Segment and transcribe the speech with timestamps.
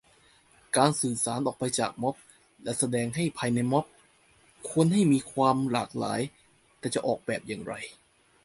[0.77, 2.15] การสื่อสารออกไปจากม็อบ
[2.63, 3.85] และแสดงออกภายในม็อบ
[4.69, 6.21] ควรให้มีความหลากหลาย
[6.79, 7.73] แต่จะออกแบบอย่างไร